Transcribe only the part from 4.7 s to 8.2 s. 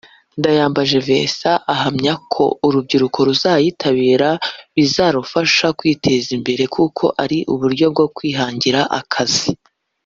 bizarufasha kwiteza imbere kuko ari uburyo bwo